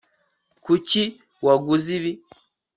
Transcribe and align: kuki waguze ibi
kuki 0.63 1.03
waguze 1.45 1.89
ibi 1.97 2.11